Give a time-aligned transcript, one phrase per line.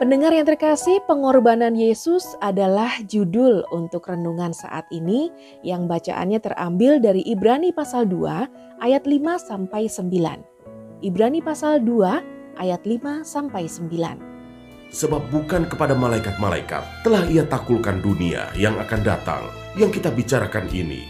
[0.00, 5.28] Pendengar yang terkasih, pengorbanan Yesus adalah judul untuk renungan saat ini
[5.60, 11.04] yang bacaannya terambil dari Ibrani pasal 2 ayat 5 sampai 9.
[11.04, 14.88] Ibrani pasal 2 ayat 5 sampai 9.
[14.88, 21.04] Sebab bukan kepada malaikat-malaikat telah ia takulkan dunia yang akan datang yang kita bicarakan ini.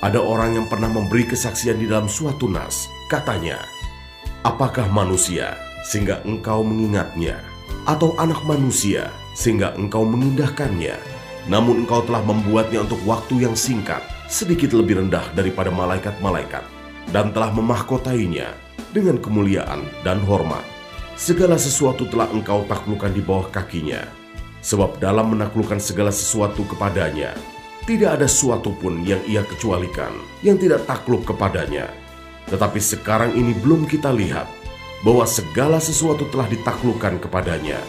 [0.00, 2.88] Ada orang yang pernah memberi kesaksian di dalam suatu nas.
[3.12, 3.60] Katanya,
[4.48, 7.59] apakah manusia sehingga engkau mengingatnya?
[7.88, 10.96] Atau anak manusia sehingga engkau mengindahkannya.
[11.48, 16.62] Namun engkau telah membuatnya untuk waktu yang singkat, sedikit lebih rendah daripada malaikat-malaikat,
[17.10, 18.52] dan telah memahkotainya
[18.92, 20.62] dengan kemuliaan dan hormat.
[21.16, 24.04] Segala sesuatu telah engkau taklukkan di bawah kakinya.
[24.60, 27.32] Sebab dalam menaklukkan segala sesuatu kepadanya,
[27.88, 30.12] tidak ada sesuatu pun yang ia kecualikan,
[30.44, 31.88] yang tidak takluk kepadanya.
[32.52, 34.59] Tetapi sekarang ini belum kita lihat
[35.00, 37.80] bahwa segala sesuatu telah ditaklukkan kepadanya.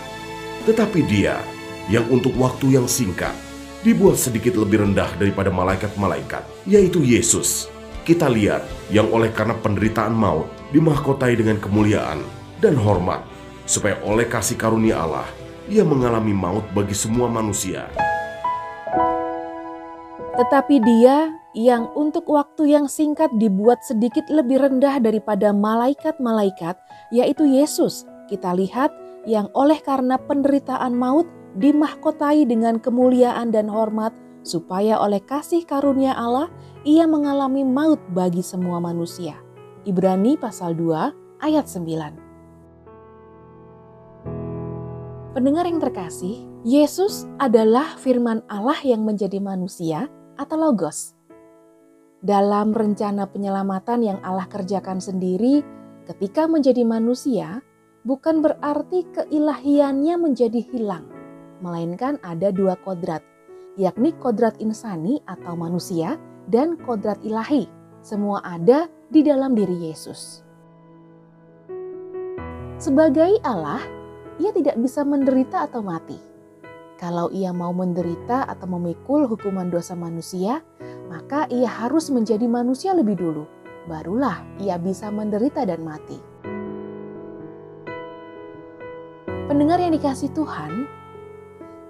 [0.63, 1.41] Tetapi dia
[1.89, 3.33] yang untuk waktu yang singkat
[3.81, 7.67] dibuat sedikit lebih rendah daripada malaikat-malaikat, yaitu Yesus.
[8.05, 12.21] Kita lihat yang oleh karena penderitaan maut dimahkotai dengan kemuliaan
[12.61, 13.25] dan hormat,
[13.65, 15.25] supaya oleh kasih karunia Allah
[15.71, 17.87] ia mengalami maut bagi semua manusia.
[20.35, 26.79] Tetapi dia yang untuk waktu yang singkat dibuat sedikit lebih rendah daripada malaikat-malaikat,
[27.11, 28.07] yaitu Yesus.
[28.31, 28.95] Kita lihat
[29.27, 31.27] yang oleh karena penderitaan maut
[31.59, 34.15] dimahkotai dengan kemuliaan dan hormat,
[34.47, 36.47] supaya oleh kasih karunia Allah
[36.87, 39.35] ia mengalami maut bagi semua manusia.
[39.83, 42.31] Ibrani pasal 2 ayat 9.
[45.31, 51.15] Pendengar yang terkasih, Yesus adalah firman Allah yang menjadi manusia atau logos
[52.21, 55.65] dalam rencana penyelamatan yang Allah kerjakan sendiri
[56.05, 57.65] ketika menjadi manusia,
[58.05, 61.09] bukan berarti keilahiannya menjadi hilang,
[61.65, 63.25] melainkan ada dua kodrat,
[63.73, 67.65] yakni kodrat insani atau manusia dan kodrat ilahi.
[68.01, 70.41] Semua ada di dalam diri Yesus.
[72.81, 73.81] Sebagai Allah,
[74.41, 76.17] ia tidak bisa menderita atau mati.
[76.97, 80.65] Kalau ia mau menderita atau memikul hukuman dosa manusia,
[81.11, 83.43] maka ia harus menjadi manusia lebih dulu.
[83.91, 86.15] Barulah ia bisa menderita dan mati.
[89.51, 90.87] Pendengar yang dikasih Tuhan,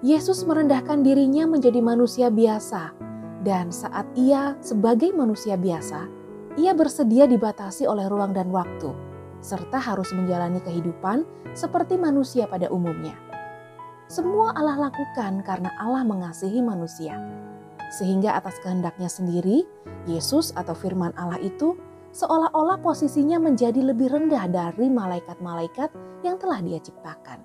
[0.02, 2.90] Yesus merendahkan dirinya menjadi manusia biasa,
[3.46, 6.10] dan saat ia sebagai manusia biasa,
[6.58, 8.90] ia bersedia dibatasi oleh ruang dan waktu,
[9.38, 11.22] serta harus menjalani kehidupan
[11.54, 13.14] seperti manusia pada umumnya.
[14.10, 17.14] Semua Allah lakukan karena Allah mengasihi manusia
[17.92, 19.68] sehingga atas kehendaknya sendiri,
[20.08, 21.76] Yesus atau firman Allah itu
[22.16, 25.92] seolah-olah posisinya menjadi lebih rendah dari malaikat-malaikat
[26.24, 27.44] yang telah dia ciptakan.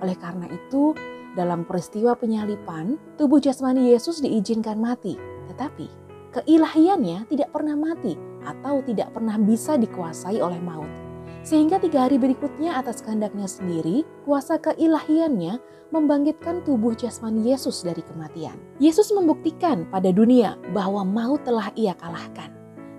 [0.00, 0.96] Oleh karena itu,
[1.36, 5.20] dalam peristiwa penyalipan, tubuh jasmani Yesus diizinkan mati,
[5.52, 5.86] tetapi
[6.32, 11.07] keilahiannya tidak pernah mati atau tidak pernah bisa dikuasai oleh maut.
[11.46, 18.58] Sehingga tiga hari berikutnya atas kehendaknya sendiri, kuasa keilahiannya membangkitkan tubuh jasmani Yesus dari kematian.
[18.76, 22.52] Yesus membuktikan pada dunia bahwa maut telah ia kalahkan.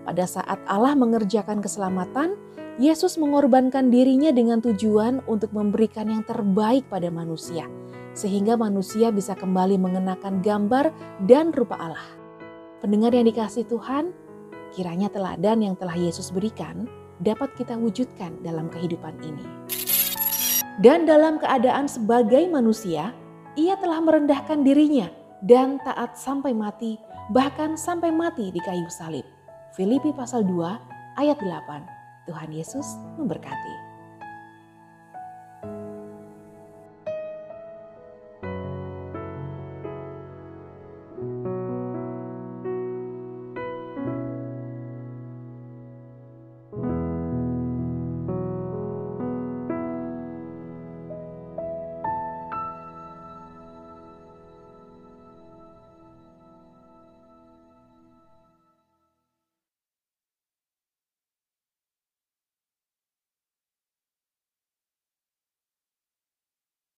[0.08, 2.34] Pada saat Allah mengerjakan keselamatan,
[2.80, 7.68] Yesus mengorbankan dirinya dengan tujuan untuk memberikan yang terbaik pada manusia,
[8.16, 10.90] sehingga manusia bisa kembali mengenakan gambar
[11.28, 12.08] dan rupa Allah.
[12.80, 14.16] Pendengar yang dikasih Tuhan,
[14.72, 16.88] kiranya teladan yang telah Yesus berikan
[17.20, 19.46] dapat kita wujudkan dalam kehidupan ini.
[20.80, 23.12] Dan dalam keadaan sebagai manusia,
[23.60, 25.12] ia telah merendahkan dirinya
[25.44, 26.96] dan taat sampai mati,
[27.32, 29.28] bahkan sampai mati di kayu salib.
[29.76, 32.28] Filipi pasal 2 ayat 8.
[32.28, 33.89] Tuhan Yesus memberkati.